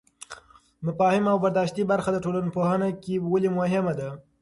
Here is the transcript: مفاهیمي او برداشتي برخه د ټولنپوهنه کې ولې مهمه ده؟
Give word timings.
مفاهیمي 0.85 1.29
او 1.33 1.37
برداشتي 1.43 1.81
برخه 1.91 2.09
د 2.13 2.17
ټولنپوهنه 2.25 2.87
کې 3.03 3.13
ولې 3.31 3.49
مهمه 3.59 3.93
ده؟ 3.99 4.09